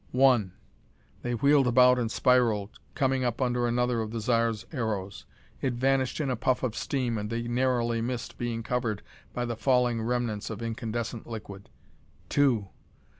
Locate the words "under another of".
3.39-4.09